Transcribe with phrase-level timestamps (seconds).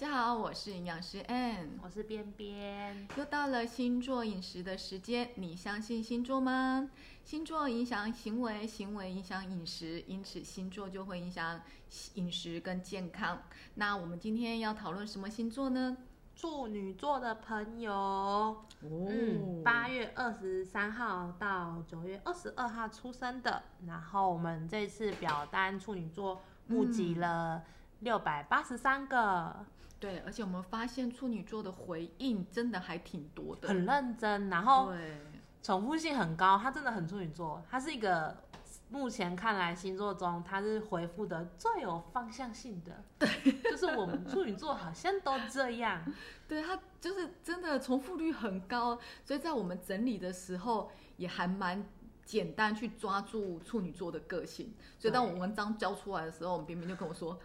[0.00, 3.06] 家好，我是营养师 Ann，我是边边。
[3.18, 6.88] 又到了星座饮食的时间，你相信星座吗？
[7.22, 11.60] 星座影响行为，行为影响饮食，因此星座就会影响
[12.14, 13.42] 饮食跟健康。
[13.74, 15.94] 那我们今天要讨论什么星座呢？
[16.34, 23.64] 处女座的朋友，嗯，八月二十三号到九月二十二号出生的。
[23.86, 27.62] 然后我们这次表单处女座募集了
[27.98, 29.66] 六百八十三个，
[30.00, 35.20] 对，而且我们发现处女座的回应真的还挺多的，很认真，然后对，
[35.62, 38.34] 重复性很高，他真的很处女座，他是一个
[38.88, 46.02] 目前看来星座中他是回复的最有方向性的， 对，就是我们处女座好像都这样，
[46.48, 51.86] 对他就是真的重复率很高，所以在我们整理的时候也还蛮
[52.24, 57.38] 简单去抓住处女座的个性，所以当我文章交出来的时候，我们冰冰就跟我说。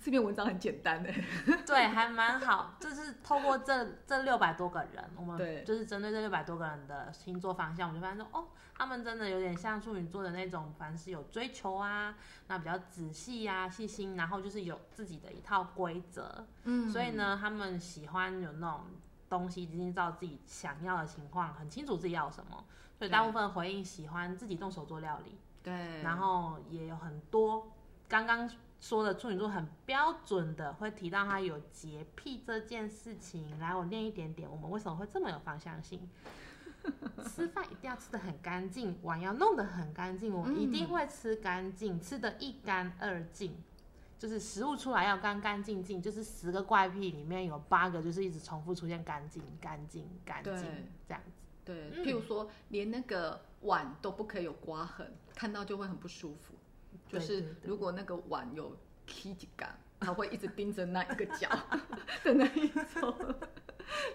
[0.00, 1.12] 这篇文章很简单的，
[1.66, 2.76] 对，还蛮好。
[2.78, 12.14] 就是透过这这六百多个人，我对们就是针对这六百多个人的星座方向，我就发现说，哦，他们真的有点像处女座的那种，凡是有追求啊，
[12.46, 16.46] 那比较仔细呀、细心，然后就是有自己的一套规则。
[16.64, 18.84] 嗯，所以呢，他们喜欢有那种
[19.28, 22.64] 东西，已经知道自己想要的情况，很清楚自己要什么。
[22.96, 27.70] 所以大部分回应喜欢自己动手做料理，对，然后也有很多
[28.08, 28.48] 刚刚
[28.80, 33.58] 说的处女座很标准的会提到他有洁癖这件事情。
[33.58, 36.08] 来，我念一点点，我们为什么会这么有方向性？
[37.26, 43.56] 吃饭一定要吃的很干净，碗要弄得很干净，我一定会吃干净，吃的一干二净。
[44.16, 50.62] 就是食物出来要干干净净，就是十个怪癖里面有八个就是一直重复出现干净、干净、干净对
[51.06, 51.30] 这样子。
[51.64, 56.54] 对，嗯譬如说连那个碗都不可以有刮痕，看到就会很不舒服。
[57.08, 61.48] 就是如果那个碗有踢几杆，他会一直盯着那一个角
[62.22, 63.14] 的那一种。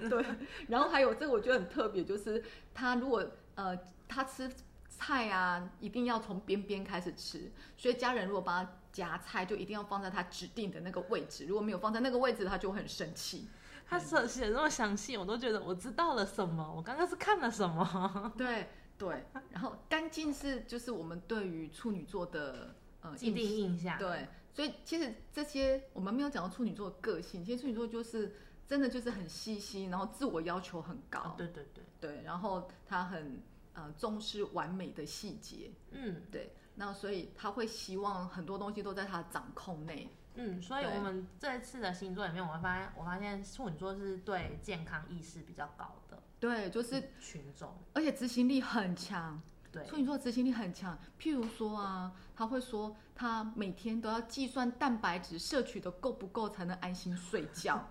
[0.09, 0.23] 对，
[0.67, 3.25] 然后还有这个我觉得很特别，就是他如果
[3.55, 4.49] 呃他吃
[4.87, 13.47] 菜啊，一定要从边边开始吃，所以家人如果帮他夹菜，就一定要放在他指定的那个位置，如果没有放在那个位置，他就很生气。
[13.85, 18.31] 他写写的那么详细，我都觉得我知道了什么，我刚刚是看了什么。
[18.37, 18.67] 对
[18.97, 28.35] 对，然后干净是就是我们对于处女座的呃既定印象，对，所以其实这些我们没有讲到处女座的个性，其实处女座就是
[28.67, 33.39] 真的就是很细心，然后自我要求很高，啊，对对对，对，然后他很
[33.73, 36.21] 呃重视完美的细节，嗯。
[36.31, 49.39] 对，那所以他会希望很多东西都在他的掌控内，嗯，所以我们这次的星座里面，我会发现，我发现处女座是对健康意识比较高的对，就是群众，而且执行力很强，
[49.73, 57.89] 对，处女座执行力很强，譬如说啊，他会说他每天都要计算蛋白质摄取的够不够才能安心睡觉。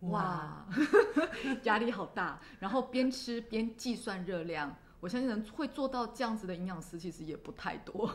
[0.10, 0.64] 哇，
[1.64, 8.08] 压力好大，然后边吃边计算热量，我相信能会做到这样子的营养师其实也不太多，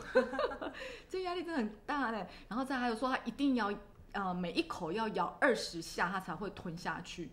[1.08, 2.26] 这压力真的很大嘞。
[2.48, 3.70] 然后再还有说他一定要
[4.12, 7.30] 呃每一口要咬二十下，他才会吞下去，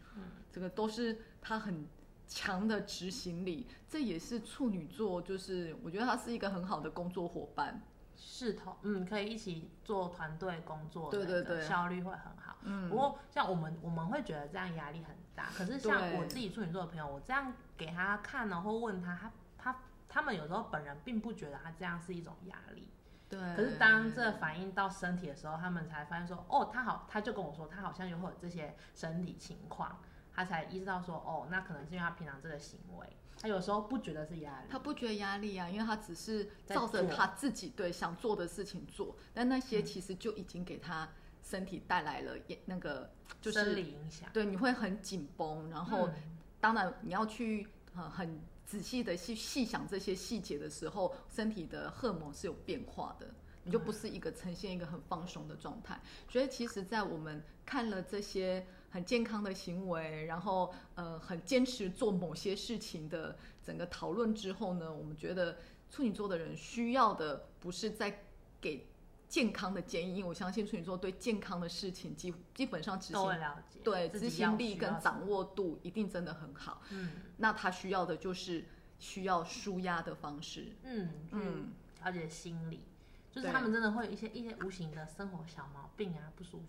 [0.51, 1.87] 这个都是他很
[2.31, 7.81] 强的执行力，这也是处女座，就是我觉得他是一个很好的工作伙伴。
[8.15, 12.55] 是同，嗯，可以一起做团队工作，对对对效率会很好。
[12.61, 15.47] 嗯不过像我们，我们会觉得这样压力很大。
[15.57, 22.87] 可是像我自己处女座的朋友，我这样给他看呢，或问他，他他他们有时候本人并不觉得他这样是一种压力。
[23.27, 29.99] 对，可是当这反映到身体的时候，他们才发现说，哦，他好，他就跟我说，他好像有会有这些身体情况，
[30.33, 33.07] 他才意识到说，哦，那可能是因为他平常这个行为，
[33.39, 41.09] 他有时候不觉得是压力，他不觉得压力啊，因为他只是照着他自己对想做的事情做，但那些其实就已经给他
[41.43, 44.29] 身体带来了也那个就是生理影响。
[44.31, 46.13] 对，你会很紧绷，然后、嗯
[46.61, 53.27] 当然你要去呃很仔细的去细想这些细节的时候，身体的荷尔蒙是有变化的。
[53.63, 65.57] 你就不是一个呈现一个很放松的状态，所以其实，在我们看了这些很健康的行为，然后呃很坚持做某些事情的整个讨论之后呢，我们觉得
[65.89, 68.25] 处女座的人需要的不是在
[68.59, 68.87] 给
[69.27, 76.81] 健康的建议，因为我相信处女座对健康的事情基基本上执都会行了解，对执行力跟掌握度一定真的很好。
[76.91, 78.65] 嗯那他需要的就是
[78.99, 80.75] 需要舒压的方式。
[80.83, 81.73] 嗯嗯嗯，
[82.03, 82.83] 了解心理，
[83.31, 86.65] 就是他们真的会有一些一些无形的生活小毛病啊，不舒服，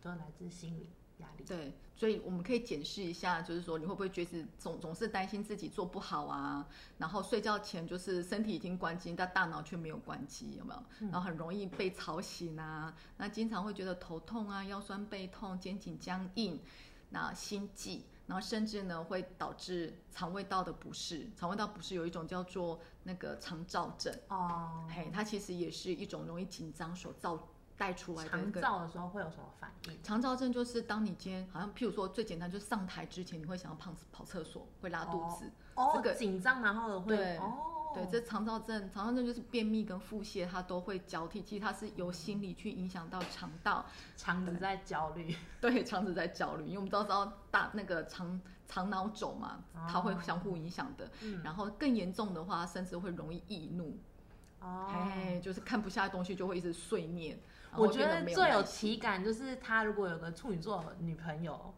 [0.00, 0.88] 都来自心理。
[1.20, 1.44] 压力。
[1.46, 6.66] 对，所以我们可以检视一下，就是说你会不会觉得总总是担心自己做不好啊，
[6.98, 11.08] 然后睡觉前就是身体已经关机，但大脑却没有关机，有没有？
[11.08, 16.60] 然后很容易被吵醒啊，那经常会觉得头痛啊、腰酸背痛、肩颈僵硬，
[17.10, 18.02] 那心悸。
[18.26, 27.36] 然后甚至呢会导致肠胃道的不适，肠胃道不适有一种叫做那个肠燥症哦，嘿，它其实也是一种容易紧张所造
[27.80, 28.60] 带出来肠个。
[28.60, 30.02] 燥的时候会有什么反应？
[30.02, 35.50] 肠燥症就是当你今天好像，譬如说最简单，就是上台之前你会想要跑跑厕所，会拉肚子。
[35.74, 41.40] 哦，这个紧张然后会对哦，对，这肠燥症，肠燥症就是便秘跟腹泻，它都会交替。
[41.42, 45.34] 其实它是由心理去影响到肠道，肠子在焦虑。
[45.58, 48.38] 对，肠子在焦虑，因为我们都知道大那个肠
[48.68, 51.10] 肠脑轴嘛，它会相互影响的。
[51.22, 53.96] 嗯然后更严重的话，甚至会容易易怒，
[54.60, 57.40] 哦，哎、就是看不下的东西就会一直碎念。
[57.76, 61.74] 我觉得最有体感就是他如果有个处女座女朋友，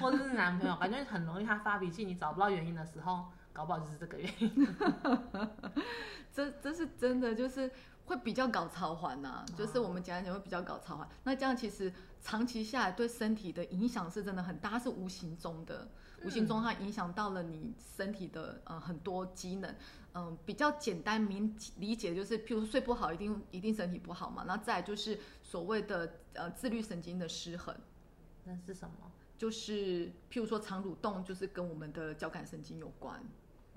[0.00, 4.76] 或者是男朋友，感觉很容易他发脾气，你找不到原因的时候，搞不好就是这个原因。
[6.32, 7.70] 这这是真的，就是
[8.08, 11.06] 会比较搞超环呐、就是我们讲一讲会比较搞超环。
[11.24, 15.86] 那这样其实长期下来对身体的影响是真的很大，它是无形中的，
[16.24, 19.74] 无形中它影响到了你身体的呃很多机能。
[20.14, 24.42] 嗯、比较简单明理解就是，譬如睡不好，一定一定身体不好嘛。
[24.46, 27.76] 那再就是所谓的呃自律神经的失衡。
[28.44, 29.12] 那是什么？
[29.36, 33.22] 就是譬如说肠蠕动，就是跟我们的交感神经有关。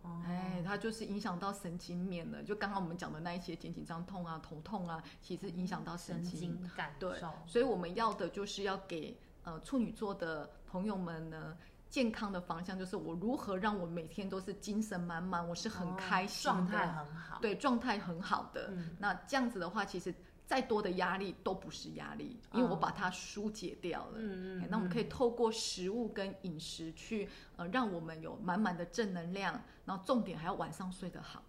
[0.03, 2.43] 哦，哎，它就是影响到神经面了。
[2.43, 6.69] 就刚刚我们讲的那一些肩紧张痛啊、头痛啊，其实影响到神神经。
[6.75, 7.21] 感受对。
[7.45, 11.57] 所以我们要的就是要给呃处女座的朋友们呢。
[11.91, 17.39] 健康的方向就是我如何让我每天都是精神满满，我是很哦开心的，状态很好。
[17.41, 18.69] 对，状态很好的。
[18.71, 20.15] 嗯那这样子的话，其实
[20.51, 24.15] 再多的压力都不是压力，因为我把它疏解掉了。
[24.17, 31.41] 嗯嗯哎那我们可以透过食物跟饮食去呃，让我们有满满的正能量，然后重点还要晚上睡得好。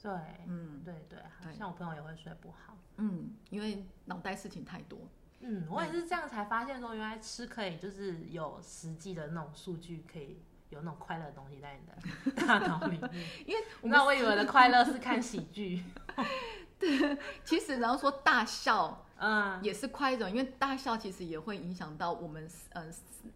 [0.00, 0.10] 对，
[0.46, 2.74] 嗯对对，好对像我朋友也会睡不好。
[2.96, 4.98] 嗯，因为脑袋事情太多。
[5.40, 10.40] 嗯，我也是这样才发现说，原来吃可以就是有实际的那种数据，可以
[10.70, 13.10] 有那种快乐的东西在你的 大脑里面。
[13.44, 15.84] 因为我们那我以为的快乐是看喜剧，
[17.44, 22.86] 其实然后说大笑嗯，也是快一种，因为大笑其实也会影响到我们呃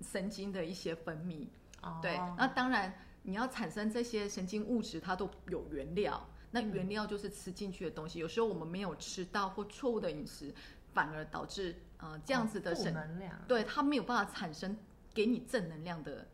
[0.00, 1.46] 神经的一些分泌。
[1.82, 6.26] 哦对，那当然你要产生这些神经物质，它都有原料。
[6.50, 10.54] 那原料就是吃进去的东西，有时候我们没有吃到或错误的饮食，
[10.94, 14.74] 反而导致呃这样子的负神，能量，对它没有办法产生
[15.12, 16.26] 给你正能量的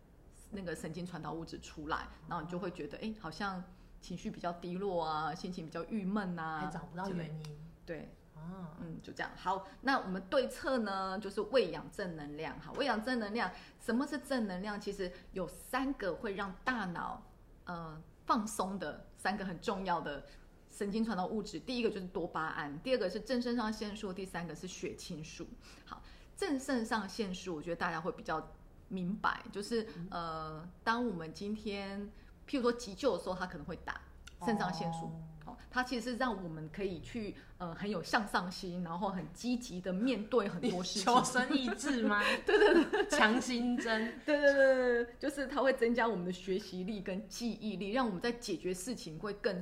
[0.51, 3.63] 那个神经传导物质出来，然后你就会觉得哎，好像
[4.03, 7.57] 情绪比较低落啊，心情比较郁闷啊，还找不到原因。
[7.87, 9.31] 对，啊，嗯，就这样。
[9.37, 12.59] 好，那我们对策呢，就是喂养正能量。
[12.61, 13.51] 哈，喂养正能量，
[13.81, 14.79] 什么是正能量？
[14.81, 17.23] 其实有三个会让大脑
[17.65, 20.25] 呃放松的三个很重要的
[20.71, 21.61] 神经传导物质。
[21.61, 25.47] 第一个就是多巴胺，第二个是正肾上腺素，第三个是血清素。
[25.85, 26.03] 好，
[26.37, 28.51] 正肾上腺素，我觉得大家会比较
[28.89, 32.11] 明白，就是呃，当我们今天
[32.53, 33.99] 譬如说急救的时候，它可能会打
[34.45, 35.07] 肾上腺素。
[35.07, 35.13] 哦
[35.47, 41.03] 哦，它其实是让我们可以去呃很有向上心，然后很积极的面对很多事情。
[41.03, 42.23] 求生意志吗？
[42.45, 44.21] 对对对，强心针。
[44.27, 49.61] 对对对对对，就是它会增加我们的学习力跟记忆力，让我们在解决事情会更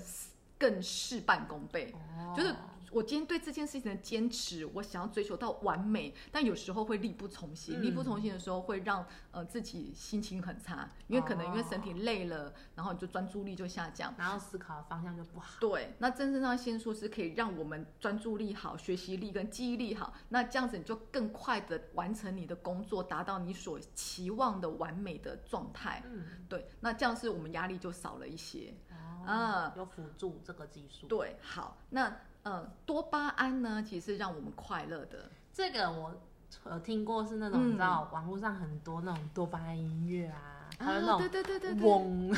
[0.59, 1.95] 更事半功倍。
[2.19, 2.53] 哦就是
[2.91, 7.79] 我今天对这件事情的坚持，我想要追求到完美，但有时候会力不从心。
[7.79, 14.15] 嗯力不从心的时候，会让呃自己心情很差，因为可能因为身体累了，然后你就专注力就下降。
[14.19, 15.59] 然后思考的方向就不好。
[15.61, 26.03] 对，那正肾上腺素是可以让我们专注力好、学习力跟记忆力好，那这样子你就更快的完成你的工作，达到你所期望的完美的状态。
[26.07, 28.75] 嗯，对，那这样是我们压力就少了一些。
[28.91, 31.07] 哦，啊有辅助这个技术。
[31.07, 35.31] 对，好，那呃，多巴胺呢，其实是让我们快乐的。
[35.53, 36.15] 这个我
[36.65, 42.31] 呃听过，是那种、嗯你知道网络上很多那种多巴胺音乐啊，还有那种对对对对，嗡，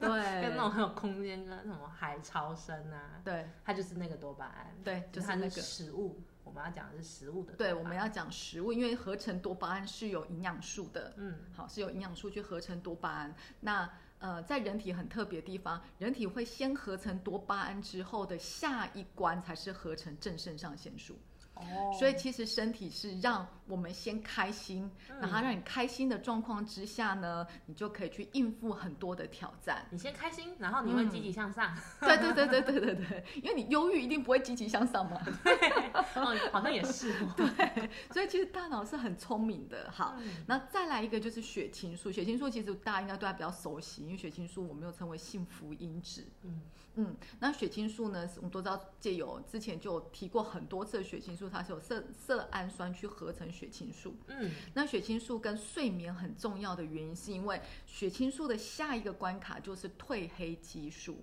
[0.00, 0.08] 对，
[0.42, 5.50] 跟那种很有空间跟什么海潮声啊，对它就是那个多巴胺，对，就就是它那个。
[5.50, 6.20] 食物。
[6.44, 11.14] 我们要讲的是食物的对，我们要讲食物，因为合成多巴胺是有营养素的。
[11.16, 13.34] 嗯好，是有营养素去合成多巴胺。
[13.60, 13.90] 那
[14.24, 21.14] 呃，在人体很特别的地方，人体会先合成多巴胺之后的下一关才是合成正肾上腺素。
[21.56, 21.62] 哦，
[21.98, 29.86] 所以其实身体是让我们先开心，嗯然后让你开心的状况之下呢，你就可以去应付很多的挑战。
[29.90, 35.20] 你先开心，然后你会积极向上，对对对对对对对，因为你忧郁一定不会积极向上嘛。
[36.14, 37.90] 哦，好像也是 对。
[38.12, 39.90] 所以其实大脑是很聪明的。
[39.90, 42.12] 好，嗯那再来一个就是血清素。
[42.12, 46.26] 血清素其实大家应该对它比较熟悉，因为血清素我们又称为幸福因子。
[46.42, 46.62] 嗯
[46.96, 54.14] 嗯，那血清素呢，我们都知道借由之前就提过很多次的血清素，它是有色色氨酸去合成血清素。
[54.26, 61.18] 嗯，那血清素跟睡眠很重要的原因，是因为血清素的下一个关卡就是褪黑激素，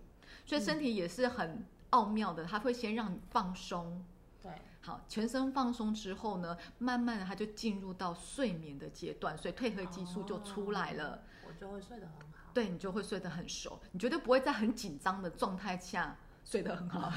[0.46, 4.04] 所以身体也是很奥妙的，它会先让你放松。
[4.42, 12.38] 对，好，全身放松之后呢，慢慢的它就进入到睡眠的阶段，所以褪黑激素就出来了，我就会睡得很好。
[12.54, 17.12] 对你就会睡得很熟，你绝对不会在很紧张的状态下睡得很好，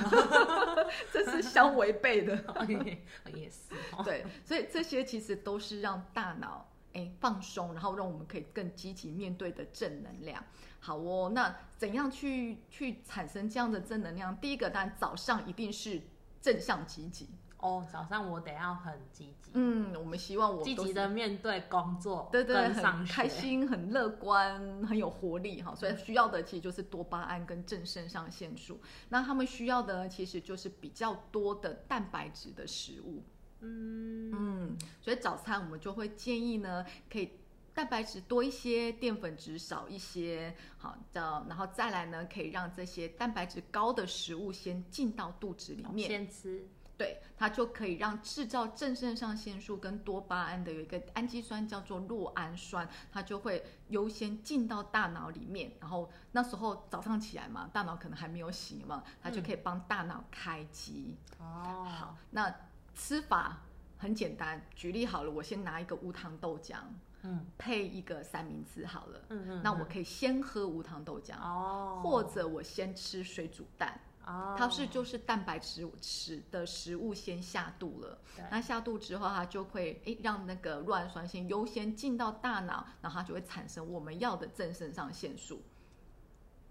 [1.13, 2.37] 这是相违背的。
[3.35, 4.03] 也是哦。
[4.05, 10.45] 对，所以这些其实都是让大脑哎放松，然后让我们可以更积极面对的正能量。
[10.79, 14.37] 好哦，那怎样去去产生这样的正能量？
[14.37, 16.01] 第一个，当然早上一定是
[16.41, 17.29] 正向积极。
[17.65, 23.27] 哦，早上我得要很积极，嗯，我们希望我积极的面对工作，对对，很开。
[23.27, 28.79] 心、很乐观、很有活力哈，所以需要的其实就是多巴胺跟正肾上腺素。
[29.09, 33.23] 那他们需要的呢，其实就是比较多的蛋白质的食物。
[33.61, 37.33] 嗯嗯，所以早餐我们就会建议呢，可以
[37.73, 46.07] 蛋白质多一些，淀粉质少一些，好的，然后再来呢，可以让这些蛋白质高的食物先进到肚子里面。
[46.07, 55.73] 先吃，对，它就可以让制造正肾上腺素跟多巴胺的有一个氨基酸叫做酪氨酸，它就会优先进到大脑里面。
[55.81, 61.17] 然后那时候早上起来嘛，大脑可能还没有醒嘛，它就可以帮大脑开机。
[61.39, 62.55] 哦，好，那
[62.95, 63.63] 吃法
[63.99, 66.77] 很简单，举例好了，我先拿一个无糖豆浆
[67.23, 74.01] 嗯配一个三明治好了，嗯嗯，那我可以先喝无糖豆浆，哦，或者我先吃水煮蛋。
[74.27, 78.19] 哦，它是就是蛋白质食的食物先下肚了，
[78.51, 85.63] 那下肚之后，它就会诶让那个酪氨酸先优先进到大脑，然后它就会产生我们要的正肾上腺素。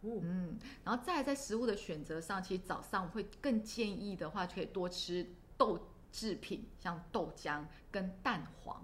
[0.06, 5.26] 嗯嗯，然后再来在食物的选择上，其实早上我会更建议的话，就可以多吃
[5.58, 5.80] 豆
[6.12, 8.84] 制品，像豆浆跟蛋黄，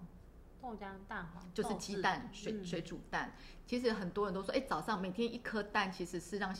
[0.62, 2.66] 豆浆、蛋黄就是鸡蛋、水嗯。
[2.66, 3.36] 水煮蛋。
[3.66, 6.56] 其实很多人都说，哎，早上每天一颗蛋其实是让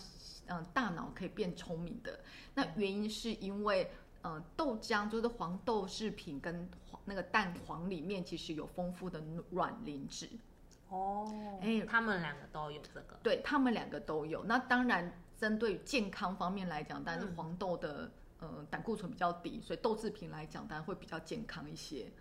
[0.50, 2.20] 嗯大脑可以变聪明的。
[2.54, 3.92] 那原因是因为
[4.24, 10.30] 嗯豆浆就是黄豆制品跟黄那个蛋黄里面其实有丰富的卵磷脂。
[10.90, 14.44] 哦，哎他们两个都有这个，对他们两个都有。
[14.44, 22.12] 那当然，针对健康方面来讲，但是嗯黄豆的、呃胆固醇比较低，所以豆制品来讲，当然会比较健康一些。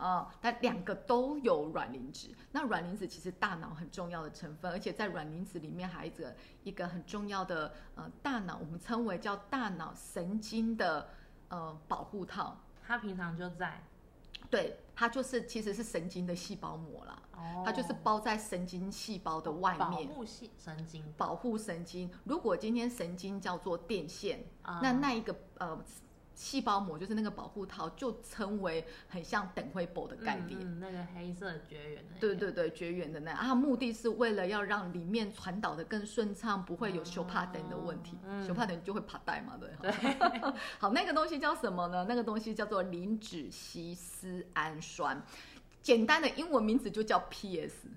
[0.00, 2.34] 啊，但两个都有卵磷脂。
[2.50, 6.12] 那卵磷脂其实大脑很重要的成分，而且在卵磷脂里面还有
[6.64, 11.08] 一个很重要的呃大脑，我们称为叫大脑神经的
[11.48, 12.58] 呃保护套。
[12.82, 13.80] 它平常就在，
[14.50, 20.08] 对，它就是其实是神经的细胞膜啦，哦，它就是包在神经细胞的外保面。
[20.08, 22.10] 护系神经，保护神经。
[22.24, 25.78] 如果今天神经叫做电线，啊那那一个呃
[26.34, 30.58] 细胞膜就是那个保护套，就称为很像等灰箔的概念。
[30.60, 38.18] 嗯嗯那个黑色绝缘的，对，对对，绝缘的那啊，目的是为了要让里面传导的更顺畅，不会有修帕等的问题。
[38.24, 39.70] 嗯修帕等就会爬带嘛，对。
[40.78, 42.06] 好，那个东西叫什么呢？
[42.08, 45.22] 那个东西叫做磷脂烯丝氨酸，
[45.82, 47.88] 简单的英文名字就叫 PS。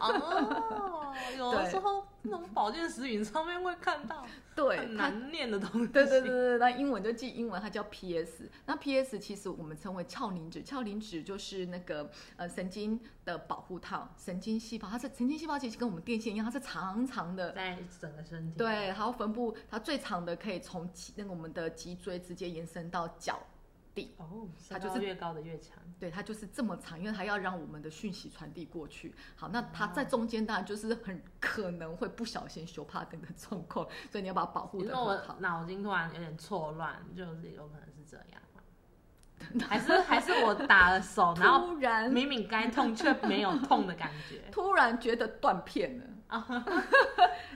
[0.00, 8.48] 哦，有时候 那种保健食品上面会看到对，很难念的东西，对对对对，那英文就记英文，它叫 PS。
[8.64, 17.52] 那 PS 其实我们称为鞘磷脂，鞘磷脂就是那个呃神经的保护套，神经细胞，它是神经细胞，其实跟我们电线一样，它是长长的。
[17.52, 23.40] 在整个身体，对，然后分布它最长的可以从脊那个我们的脊椎直接延伸到脚
[23.96, 29.14] 底，哦，它就是越高的越强，对，它就是这么长，因为它要让我们的讯息传递过去。
[29.34, 35.36] 好，那它在中间当然就是很可能会不小心修帕等的状况，所以你要把它保护的很好。
[35.40, 38.45] 脑筋突然有点错乱，就是有可能是这样吗？
[39.68, 44.42] 还是还是我打了手， 然后突然明明该痛却没有痛的感觉。
[44.52, 46.04] 突然觉得断片了。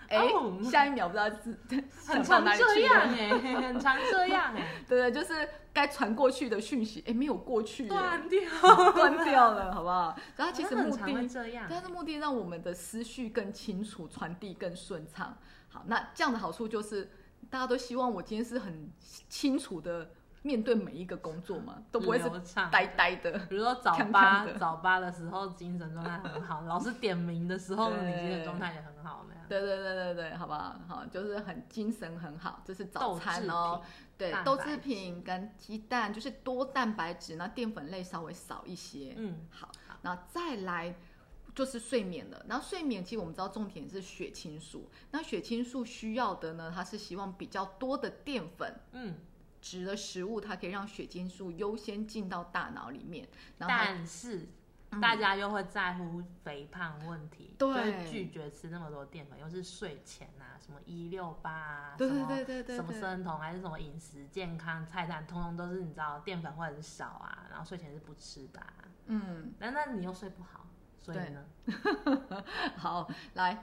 [0.08, 1.58] 哎、哦下一秒不知道是
[2.06, 3.16] 很常这样了。
[3.16, 10.16] 哎、很常这样哎、对对，就是该传过去的讯息，哎，没有过去耶，断掉，断掉了，好不好？
[10.36, 15.36] 然后其实目的，这样对，它的目的让我们的思绪更清楚，传递更顺畅。
[15.68, 17.10] 好，那这样的好处就是，
[17.48, 18.88] 大家都希望我今天是很
[19.28, 20.10] 清楚的
[20.42, 22.30] 面对每一个工作嘛，都不会是
[22.70, 23.38] 呆呆的。
[23.48, 29.44] 比如说早八早八的时候精神状态很好，老师点名的时候你精神状态也很好那样。
[29.48, 30.76] 对对对对对，好不好？
[30.86, 33.82] 好，就是很精神很好，这是早餐制哦。
[34.16, 39.14] 对，豆制品跟鸡蛋就是多蛋白质，那淀粉类稍微少一些。
[39.16, 39.70] 嗯，好，
[40.02, 40.94] 然后再来
[41.54, 42.44] 就是睡眠了。
[42.48, 48.72] 然后睡眠其实我们知道重点是血清素，那血清素需要的呢，它是希望比较多的淀粉。
[48.92, 49.16] 嗯，
[49.60, 54.48] 质的食物，它可以让血清素优先进到大脑里面，然后但是
[55.00, 68.74] 大家又会在乎肥胖问题，对就会拒绝吃那么多淀粉，又是睡前啊，什么一六八啊，对对对对对什么生酮还是什么饮食健康菜单，通通都是你知道淀粉会很少啊，然后睡前是不吃的、啊，
[69.06, 70.66] 嗯，那那你又睡不好，
[70.98, 71.44] 所以呢，
[72.76, 73.62] 好，来，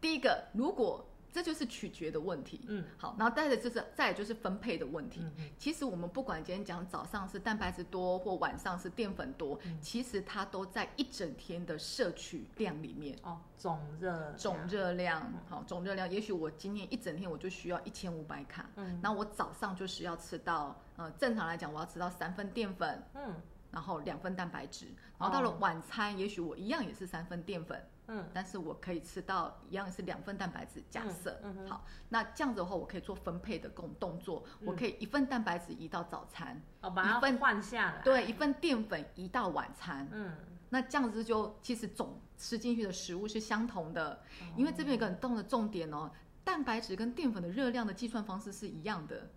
[0.00, 2.84] 第一个，如果这就是取决的问题，嗯。
[2.96, 5.22] 好，然后再来就是再就是分配的问题。
[5.58, 9.78] 其实我们不管今天讲早上是蛋白质多或晚上是淀粉多，嗯。
[9.80, 13.16] 其实它都在一整天的摄取量里面。
[13.22, 18.98] 哦，总热总量热量，好，总热量，也许我今天一整天我就需要一千五百卡，嗯。
[19.02, 23.34] 那我早上就是要吃到，呃，正常来讲我要吃到三份淀粉，嗯
[23.70, 24.86] 然后两份蛋白质，
[25.18, 30.82] 然后到了哦晚餐，也许我一样也是三份淀粉，嗯但是我可以吃到一样是两份蛋白质。
[30.90, 40.08] 假设、好，那这样子的话，我可以做分配的动动作，嗯我可以一份蛋白质移到早餐，哦，把它一份换下来，对，一份淀粉移到晚餐。
[40.10, 40.32] 嗯，
[40.68, 44.20] 那这样子就其实总吃进去的食物是相同的，
[44.56, 46.10] 因为这边有一个很重的重点哦，
[46.42, 49.30] 蛋白质跟淀粉的热量的计算方式是一样的，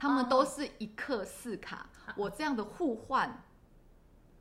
[0.00, 3.44] 它们都是一克四卡，我这样的互换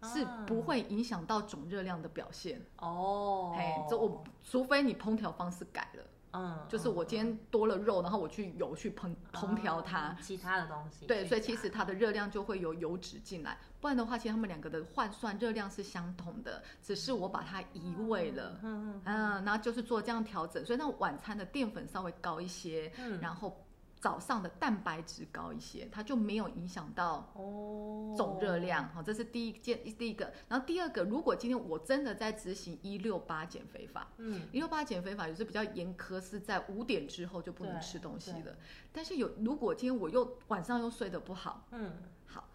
[0.01, 2.66] 是不会影响到总热量的表现。
[2.78, 18.58] 哦，嘿，这我除非你烹调方式改了，嗯，就是我今天多了肉，然后我去油去烹烹调它哦，其他的东西，对，所以其加实它的热量就会有油脂进来，不然的话，其实他们两个的换算热量是相同的，只是我把它移位了。
[18.63, 19.01] 嗯嗯。
[19.04, 23.20] 嗯，然后就是做这样调整，所以那晚餐的淀粉稍微高一些，嗯。
[23.20, 23.66] 然后
[24.00, 28.88] 早上的蛋白质高一些，它就没有影响到哦，总热量。
[28.89, 30.32] 好，这是第一件，第一个。
[30.48, 38.58] 然后第二个，如果今天我真的在执行一六八减肥法，嗯一六八减肥法也是比较严苛，是在五点之后就不能吃东西对了。
[38.94, 41.92] 但是有，如果今天我又晚上又睡得不好，嗯
[42.25, 42.50] 好，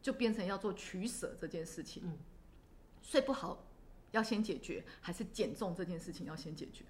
[0.00, 2.02] 就变成要做取舍这件事情。
[2.06, 2.18] 嗯
[3.02, 3.64] 睡不好
[4.10, 6.84] 要先解决，还是减重这件事情要先解决？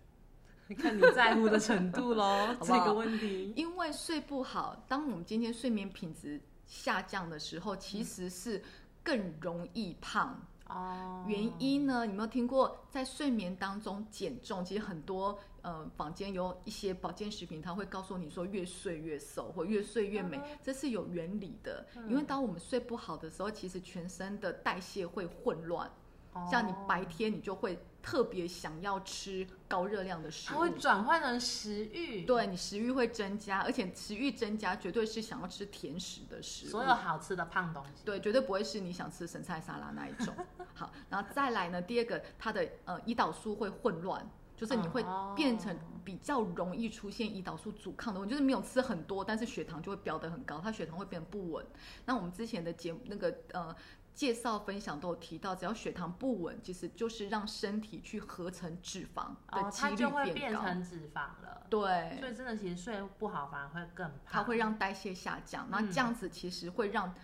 [0.75, 3.53] 看你在乎的程度喽， 好不好这个问题。
[3.57, 8.63] 因为睡不好，当我们今天睡眠品质下降的时候，其实是
[9.03, 10.41] 更容易胖。
[10.69, 12.05] 哦，原因呢？
[12.05, 14.65] 有没有听过在睡眠当中减重？
[14.65, 21.87] 其实很多呃坊间有一些保健食品，它会告诉你说越睡越瘦或越睡越美，这是有原理的。
[22.09, 25.89] 因为当我们睡不好的时候，其实全身的代谢会混乱，
[26.33, 30.71] 哦像你白天你就会特别想要吃高热量的食物它会。
[30.79, 36.71] 转换成食欲，，对你食欲会增加，而且食欲增加绝对是想要吃甜食的食物。
[36.71, 40.33] 所有好吃的胖东西，对，绝对不会是你想吃生菜沙拉那一种。
[40.73, 44.25] 好，然后再来呢，第二个，它的呃胰岛素会混乱，
[44.57, 51.67] 就是你会哦变成比较容易出现胰岛素阻抗的问题，就是没有吃很多，但是血糖就会飙得很高，它血糖会变得不稳。
[52.05, 53.75] 那我们之前的节目那个呃。
[54.17, 60.63] 介绍分享都有提到，只要血糖不稳，其实就是让身体去合成脂肪的哦，几率它就会变高。
[60.63, 61.67] 变成脂肪了。
[61.69, 64.19] 对，所以真的，其实睡不好反而会更胖。
[64.25, 67.15] 它会让代谢下降，那嗯这样子其实会让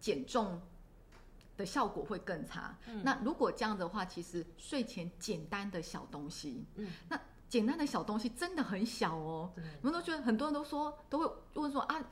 [0.00, 0.60] 减重
[1.56, 2.76] 的效果会更差。
[2.88, 9.52] 嗯那如果这样的话，其实睡前简单的小东西，嗯那简单的小东西真的很小哦。
[9.54, 12.02] 真的你们都觉得很多人都说都会问说啊，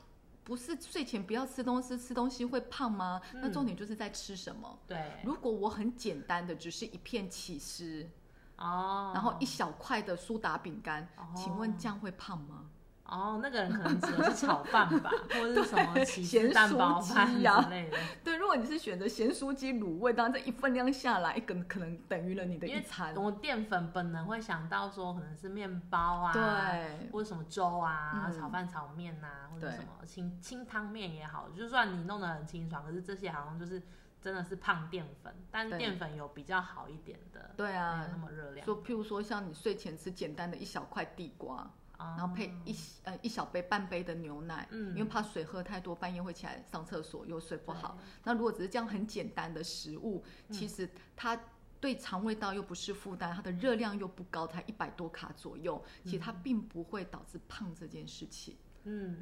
[0.48, 3.20] 不是睡前不要吃东西，吃东西会胖吗？
[3.34, 4.78] 嗯那重点就是在吃什么。
[4.86, 8.08] 对如果我很简单的，只是一片起司，
[8.56, 12.64] 哦，然后一小块的苏打饼干，哦请问这样会胖吗？
[13.08, 17.96] 哦，那个人可能指的是炒饭吧， 或者是什么起咸司蛋包酥饭鸡呀之类的。
[18.22, 23.16] 对，如果你是选择咸酥鸡卤味，当然这一份量下来，一个可能等于了你的因为一餐。
[23.16, 33.82] 我淀粉本能会想到说可能是面包啊，对或者什么粥啊、嗯炒饭、炒面呐、或者什么清清汤面也好，就算你弄得很清爽，可是这些好像就是
[34.20, 38.66] 真的是胖淀粉，但对淀粉有比较好一点的，对啊没有那么热量。
[38.66, 47.98] 就，譬如说，像你睡前吃简单的一小块地瓜，然然后配一呃一小杯半杯的牛奶，嗯因为怕水喝太多，半夜会起来上厕所又睡不好。
[48.24, 51.38] 那如果只是这样很简单的食物，嗯其实它
[51.80, 58.54] 对肠胃道又不是负担，它的热量又不高，才一百多卡左右，其实它并不会导致胖这件事情。
[58.54, 58.67] 嗯，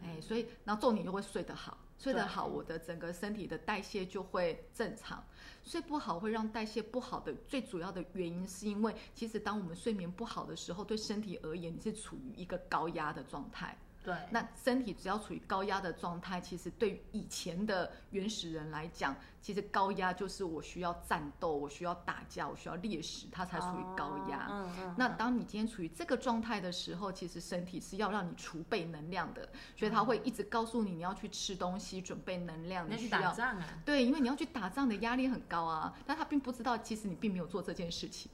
[0.03, 5.23] 哎，所以然后重点就会睡得好，睡得好，我的整个身体的代谢就会正常。
[5.65, 13.77] 睡不好会让代谢不好的最主要的原因，是因为其实当我们睡眠不好的时候，对身体而言，你是处于一个高压的状态。
[14.07, 24.47] 对，那身体只要处于高压的状态，其实对以前的原始人来讲，其实高压就是我需要战斗，我需要打架，我需要猎食，它才属于高压。
[24.47, 33.09] 哦嗯嗯，那当你今天处于这个状态的时候，其实身体是要让你储备能量的，所以它会一直告诉你你要去吃东西，准备能量，你要去。
[33.17, 38.31] 打仗啊，对，因为你要去打仗的压力很高啊，但他并不知道，其实你并没有做这件事情。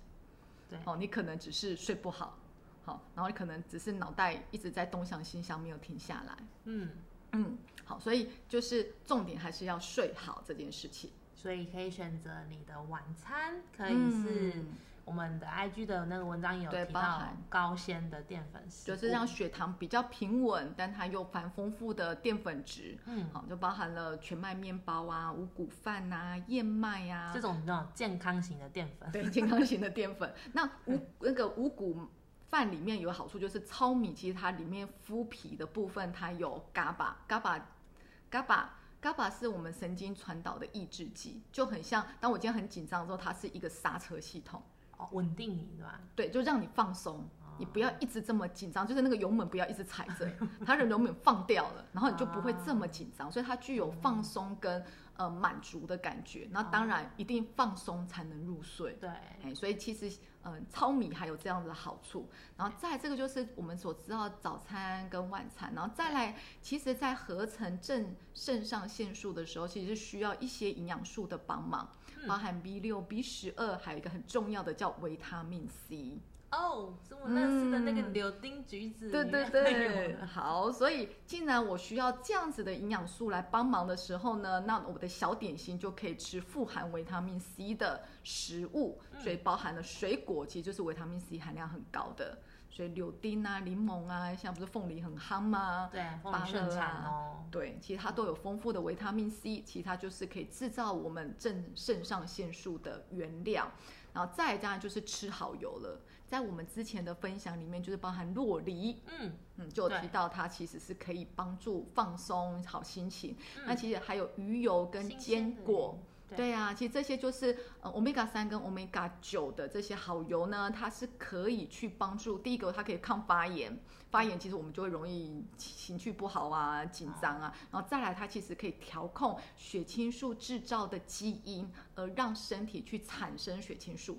[0.69, 2.37] 对哦，你可能只是睡不好，
[2.85, 6.37] 好，然后你可能只是脑袋一直在东想西想，没有停下来。
[6.65, 6.91] 嗯，
[7.33, 11.11] 嗯，好，所以就是重点还是要睡好这件事情。
[11.35, 14.67] 所以可以选择你的晚餐，可以是嗯
[15.05, 22.97] 我们的 IG 的那个文章也有提到高纤的淀粉就是让血糖比较平稳，但它又含丰富的淀粉质。
[23.07, 30.33] 嗯，好，就包含了全麦面包啊、五谷饭啊、燕麦啊这，种那种健康型的淀粉，对健康型的淀粉。
[30.53, 32.09] 那五那个五谷
[32.53, 38.65] 饭里面有好处，就是糙米其实它里面麸皮的部分它有 GABA，GABA，GABA。
[39.01, 44.63] GABA 是我们神经传导的抑制剂，就很像当我今天很紧张的时候，它是一个刹车系统，
[44.99, 45.99] 哦，稳定你对吧？
[46.15, 47.27] 对，就让你放松，
[47.59, 50.31] 你不要一直这么紧张，就是那个油门不要一直踩着，
[50.67, 54.85] 它的油门放掉了，然后你就不会这么紧张，所以它具有放松跟
[55.17, 56.47] 呃满足的感觉。
[56.53, 58.93] 那当然一定放松才能入睡。
[59.01, 59.09] 对，
[59.43, 72.27] 哎，所以其实，嗯、糙米还有这样子的好处，然后再这个就是我们所知道的早餐跟晚餐，然后再来，其实，在合成正肾上腺素的时候，其实是需要一些营养素的帮忙，嗯。
[72.27, 76.21] 包含 B 六、B 十二，还有一个很重要的叫维他命 C。
[76.53, 78.13] 哦，是我认识的那个嗯。
[78.13, 92.37] 柳丁橘子，对对对， 好，所以既然我需要这样子的营养素来帮忙的时候呢，那我的小点心就可以吃富含维他命 C 的食物，所以包含了水果，其实就是维他命 C 含量很高的，
[92.69, 95.89] 所以柳丁啊、柠檬啊，现在不是凤梨很夯吗？
[95.91, 103.71] 对，凤芭梨盛乐产啊哦，对，其实它都有丰富的维他命 C，其实它就是可以制造我们正肾上腺素的原料。
[104.15, 105.99] 然后再来当然就是吃好油了，
[106.33, 113.37] 在我们之前的分享里面，就是包含洛梨，嗯，嗯，就有提到它其实是可以帮助放松好心情。
[113.59, 115.99] 嗯那其实还有鱼油跟坚果。
[116.31, 123.79] 对对啊，其实这些就是呃，omega 三跟 omega 九的这些好油呢，它是可以去帮助第一个，它可以抗发炎，
[124.11, 134.17] 发炎其实我们就会容易情绪不好啊、紧张啊，然后再来它其实可以调控血清素制造的基因，而让身体去产生血清素。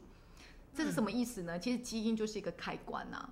[0.74, 1.60] 这是什么意思呢？
[1.60, 3.30] 其实基因就是一个开关呐、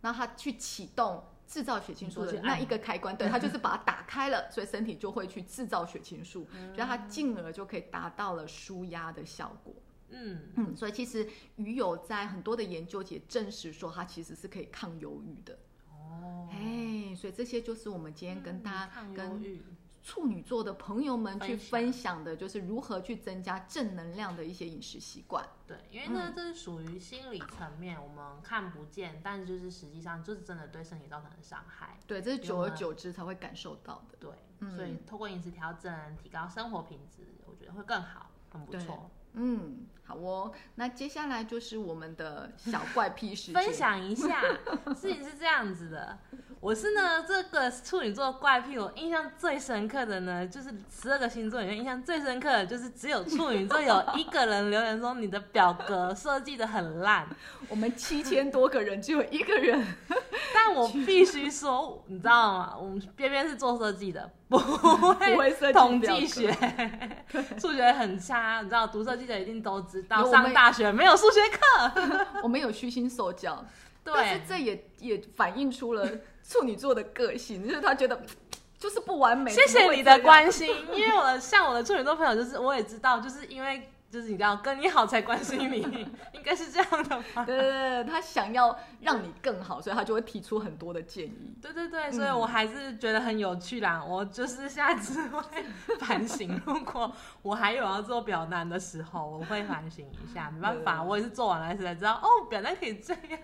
[0.00, 9.74] 那它去启动制造血清素的那一个开关，对， 它就是把它打开了，所以身体就会去制造血清素，所以它进而就可以达到了舒压的效果。
[10.10, 15.58] 嗯，嗯，所以其实鱼油在很多的研究也证实说，它其实是可以抗忧郁的。
[15.90, 19.42] 哦，哎，所以这些就是我们今天跟大家、抗
[20.08, 25.46] 处女座的朋友们去分享的，就是如何去增加正能量的一些饮食习惯。
[25.66, 31.98] 对，因为呢，这是属于心理层面，我们看不见，但是就是实际上就是真的对身体造成的伤害。
[32.06, 34.16] 对，这是久而久之才会感受到的。
[34.18, 39.10] 对，嗯所以透过饮食调整，提高生活品质，我觉得会更好，很不错。
[39.34, 40.52] 嗯，好哦。
[40.74, 43.54] 那接下来就是我们的小怪癖时间。
[43.54, 44.42] 分享一下，
[44.94, 46.18] 事情是这样子的，
[46.60, 57.28] 我是呢这个处女座怪癖，我印象最深刻的呢，就是十二个星座里面印象最深刻的就是只有处女座有一个人留言说你的表格设计的很烂，
[57.68, 59.86] 我们七千多个人，只有一个人。
[60.52, 62.76] 但我必须说，你知道吗？
[62.76, 66.50] 我们边边是做设计的，不不会统计学，
[67.60, 71.92] 数学很差，你知道读设计的一定都知道，上大学没有数学课，
[72.42, 73.64] 我们有虚心受教，
[74.02, 74.42] 但是对。
[74.48, 76.08] 这也也反映出了
[76.42, 78.18] 处女座的个性，就是他觉得
[78.78, 79.50] 就是不完美。
[79.50, 85.80] 谢谢你的关心，因为我的像我的处女座朋友，就是我也知道，就是因为就是你知道跟你好才关心你，
[86.32, 87.44] 应该是这样的吧？
[87.44, 91.56] 对对对，他想要让你更好，所以他就会提出很多的建议。
[91.60, 94.02] 对对对，所以我还是觉得很有趣啦。
[94.02, 95.62] 我就是下次会
[96.00, 100.50] 反省，如果我还有要做表单的时候，我会反省一下。
[100.50, 103.40] 没办法，我也是做完了才知道，哦，表单可以这样。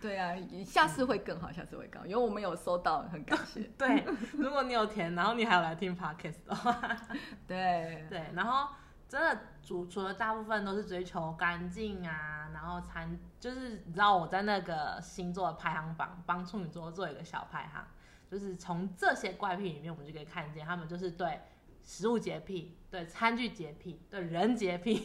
[0.00, 0.34] 对啊，
[0.64, 3.62] 下次会更好，下次会更好，因为我们有收到，很感谢。
[3.76, 6.78] 对，如果你有填，然后你还有来听 podcast 的话，
[7.48, 8.68] 对，对，然后
[9.08, 17.86] 真的除除了大部分都是追求干净啊，然后餐就是你知道我在那个星座的排行榜帮处女座做一个小排行，
[18.30, 21.40] 就是从这些怪癖里面，我们就可以看见他们就是对
[21.82, 24.98] 食物洁癖、对餐具洁癖、对人洁癖，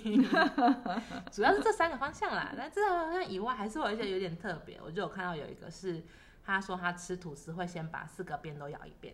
[1.29, 2.53] 主要是这三个方向啦。
[2.55, 4.79] 那这三个方向以外，还是有一些有点特别。
[4.81, 6.01] 我就有看到有一个是，
[6.43, 9.13] 他说他吃吐司会先把四个边都咬一遍，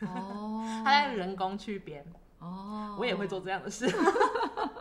[0.00, 2.04] 哦， 他在人工去边。
[2.40, 3.86] 哦，我也会做这样的事，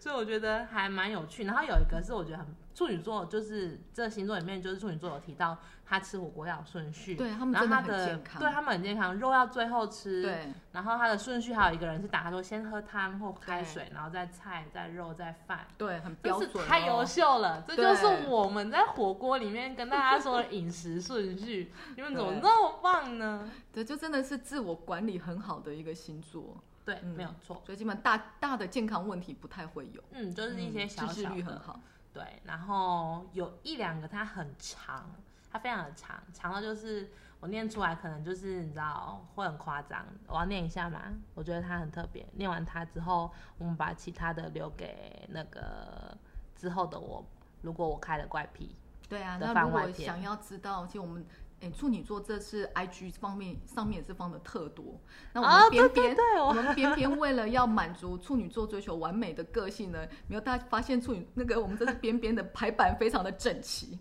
[0.00, 1.44] 所以我觉得还蛮有趣。
[1.44, 15.66] 然后有一个是我觉得很处女座，就是这星座里面就是处女座有提到他吃火锅要有顺序，对他们然后他真的很健康，对他们很健康，肉要最后吃，对然后他的顺序还有一个人是打他说先喝汤或开水，然后再菜、再肉、再饭。
[15.76, 21.72] 对，很标准、哦，太优秀了，这就是我们在火锅里面跟大家说的饮食顺序。
[21.96, 23.50] 你们怎么那么棒呢？
[23.72, 27.62] 对，就真的是自我管理很好的一个星座，对，嗯没有错。
[27.64, 31.80] 所以基本大大的健康问题不太会有，嗯，就是一些嗯小自制小的率很好，
[32.12, 35.10] 对，然后有一两个它很长，
[35.50, 40.04] 它非常的长，长到就是我念出来可能就是你知道会很夸张。
[40.26, 41.00] 我要念一下嘛，
[41.34, 42.26] 我觉得它很特别。
[42.32, 46.16] 念完它之后，我们把其他的留给那个
[46.56, 47.24] 之后的我，
[47.62, 48.74] 如果我开了怪癖，
[49.08, 51.24] 对啊，的那如果想要知道，其实我们
[51.60, 54.98] 诶处女座这次 IG 方面上面也是放的特多。
[55.32, 63.98] 那我啊们边边、对我我们边边为了要满足处女座追求完美的个性呢，没有大家发现处女那个我们这次边边的排版非常的整齐，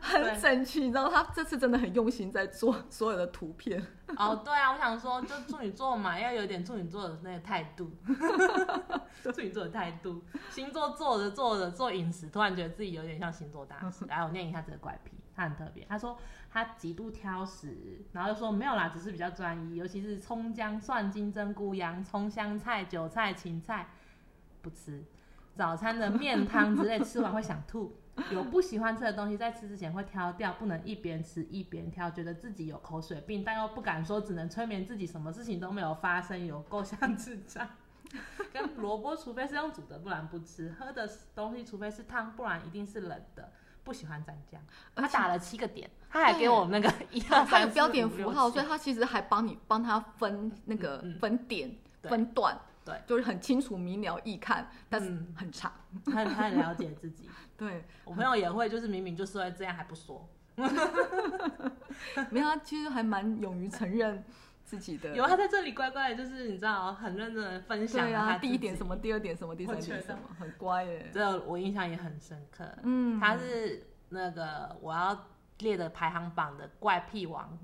[0.00, 0.88] 很对整齐。
[0.90, 3.84] 然后他这次真的很用心在做所有的图片。
[4.16, 7.90] 哦，对啊，我想说，就处女座嘛，要有点处女座的那个态度，
[9.32, 10.22] 处女座的态度。
[10.50, 14.04] 星座做着做着做饮食，突然觉得自己有点像星座大师。
[14.10, 15.86] 来，我念一下这个怪癖，他很特别。
[15.88, 16.18] 他说
[16.52, 23.88] 他极度挑食，然后又说没有啦，只是比较专一，尤其是葱姜蒜金针菇洋葱香菜韭菜芹菜
[24.60, 25.02] 不吃。
[25.54, 27.96] 早餐的面汤之类吃完会想吐，
[28.30, 37.66] 有不喜欢吃的东西在吃之前会挑掉，不能一边吃一边挑，觉得自己有口水病，但又不敢说，只能催眠自己什么事情都没有发生，有够像智障。
[38.52, 40.70] 跟萝卜，除非是用煮的，不然不吃。
[40.72, 43.52] 喝的东西，除非是汤，不然一定是冷的。
[43.84, 44.60] 不喜欢蘸酱，
[44.94, 52.10] 他打了七个点，他还给我那个 一他二三他有标点符号，所以他其实还帮你帮他分那个分点、对。
[52.10, 55.34] 分段，对，就是很清楚明了易看，但是嗯。
[55.36, 55.72] 很长。
[56.06, 57.28] 他他很了解自己。
[57.56, 60.28] 对，我朋友也会，就是明明就是会这样还不说，
[62.30, 64.24] 没有，他其实还蛮勇于承认
[64.72, 65.14] 自己的。
[65.14, 71.10] 有他在这里乖乖的，就是你知道很认真的分享对啊，了他第一点什么，第二点什么，第三点什么，很乖耶。
[71.12, 72.66] 这我印象也很深刻。
[72.82, 75.26] 嗯，他是那个我要
[75.58, 77.58] 列的排行榜的怪癖王，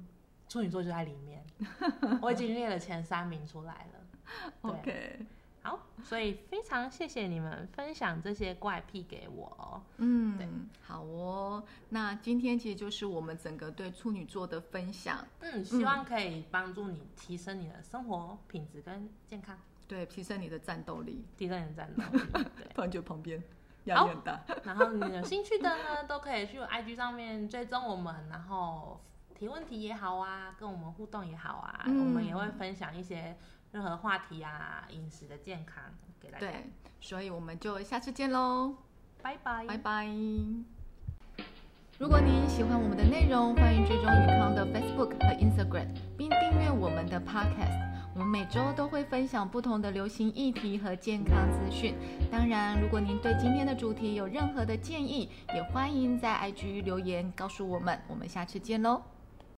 [0.50, 1.42] 处女座就在里面，
[2.20, 4.50] 我已经列了前三名出来了。
[4.60, 5.26] 对 OK，
[5.68, 9.82] 好，所以非常谢谢你们分享这些怪癖给我。
[9.98, 11.62] 嗯，好哦。
[11.90, 21.24] 那今天其实就是我们整个对处女座的分享，嗯，希望可以帮助你提升你的生活品质跟健康，对，提升你的战斗力。
[21.36, 22.24] 提升你的战斗力。
[22.56, 22.66] 对。
[22.74, 23.42] 突然觉得旁边
[23.84, 24.40] 压力很大。
[24.64, 29.00] 然后你有兴趣的呢，都可以去 IG 上面追踪我们，然后
[29.34, 33.36] 提问题也好啊，跟我们互动也好啊，嗯我们也会分享一些
[33.72, 35.82] 任何话题啊，饮食的健康
[36.20, 36.46] 给大家。
[36.46, 38.74] 对，所以我们就下次见喽，
[39.22, 40.06] 拜拜，拜拜。
[41.98, 47.86] 如果您喜欢我们的内容，欢迎追踪宇康的 Facebook 和 Instagram，并订阅我们的 Podcast。
[48.14, 51.94] 我们每周都会分享不同的流行议题和健康资讯。
[52.30, 58.00] 当然，如果您对今天的主题有任何的建议，也欢迎在 IG 留言告诉我们。
[58.08, 59.02] 我们下次见喽。